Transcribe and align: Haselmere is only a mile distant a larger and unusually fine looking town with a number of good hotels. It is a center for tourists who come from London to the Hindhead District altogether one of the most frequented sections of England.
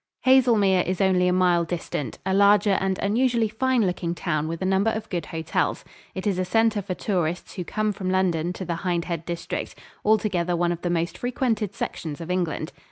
Haselmere 0.25 0.81
is 0.87 0.99
only 0.99 1.27
a 1.27 1.31
mile 1.31 1.63
distant 1.63 2.17
a 2.25 2.33
larger 2.33 2.71
and 2.71 2.97
unusually 3.03 3.47
fine 3.49 3.85
looking 3.85 4.15
town 4.15 4.47
with 4.47 4.59
a 4.63 4.65
number 4.65 4.89
of 4.89 5.07
good 5.11 5.27
hotels. 5.27 5.85
It 6.15 6.25
is 6.25 6.39
a 6.39 6.43
center 6.43 6.81
for 6.81 6.95
tourists 6.95 7.53
who 7.53 7.63
come 7.63 7.93
from 7.93 8.09
London 8.09 8.51
to 8.53 8.65
the 8.65 8.77
Hindhead 8.77 9.25
District 9.25 9.75
altogether 10.03 10.55
one 10.55 10.71
of 10.71 10.81
the 10.81 10.89
most 10.89 11.19
frequented 11.19 11.75
sections 11.75 12.19
of 12.19 12.31
England. 12.31 12.71